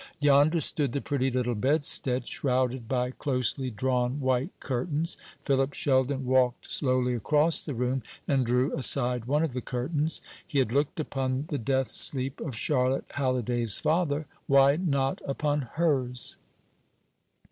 [0.19, 5.15] Yonder stood the pretty little bedstead, shrouded by closely drawn white curtains.
[5.45, 10.19] Philip Sheldon walked slowly across the room, and drew aside one of the curtains.
[10.47, 16.35] He had looked upon the death sleep of Charlotte Halliday's father, why not upon hers?